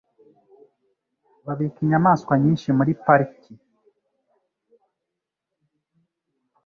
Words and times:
Babika 1.45 1.77
inyamaswa 1.85 2.33
nyinshi 2.43 2.67
muri 2.77 2.91
pariki. 3.03 3.51